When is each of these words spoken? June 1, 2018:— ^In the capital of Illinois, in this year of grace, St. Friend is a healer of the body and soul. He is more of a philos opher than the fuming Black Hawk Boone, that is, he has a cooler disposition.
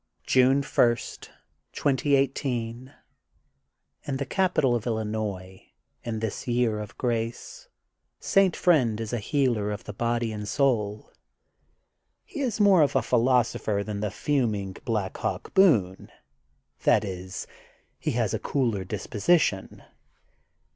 June 0.25 0.63
1, 0.63 0.97
2018:— 1.73 2.91
^In 4.07 4.17
the 4.17 4.25
capital 4.25 4.73
of 4.73 4.87
Illinois, 4.87 5.63
in 6.03 6.21
this 6.21 6.47
year 6.47 6.79
of 6.79 6.97
grace, 6.97 7.67
St. 8.19 8.55
Friend 8.55 8.99
is 8.99 9.13
a 9.13 9.19
healer 9.19 9.69
of 9.69 9.83
the 9.83 9.93
body 9.93 10.31
and 10.33 10.47
soul. 10.47 11.11
He 12.25 12.39
is 12.41 12.59
more 12.59 12.81
of 12.81 12.95
a 12.95 13.03
philos 13.03 13.53
opher 13.53 13.85
than 13.85 13.99
the 13.99 14.09
fuming 14.09 14.75
Black 14.85 15.17
Hawk 15.17 15.53
Boone, 15.53 16.11
that 16.81 17.05
is, 17.05 17.45
he 17.99 18.13
has 18.13 18.33
a 18.33 18.39
cooler 18.39 18.83
disposition. 18.83 19.83